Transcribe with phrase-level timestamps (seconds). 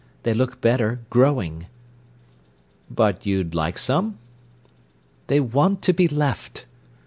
[0.23, 1.67] They look better growing."
[2.89, 4.17] "But you'd like some?"
[5.27, 6.65] "They want to be left."